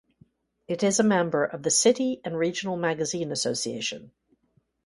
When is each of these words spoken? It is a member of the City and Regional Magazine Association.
It 0.67 0.81
is 0.81 0.99
a 0.99 1.03
member 1.03 1.45
of 1.45 1.61
the 1.61 1.69
City 1.69 2.21
and 2.25 2.35
Regional 2.35 2.75
Magazine 2.75 3.31
Association. 3.31 4.09